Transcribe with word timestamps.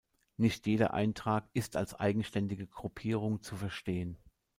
Nicht 0.35 0.65
jeder 0.65 0.95
Eintrag 0.95 1.47
ist 1.53 1.75
als 1.75 1.93
eigenständige 1.93 2.65
Gruppierung 2.65 3.43
zu 3.43 3.55
verstehen. 3.55 4.17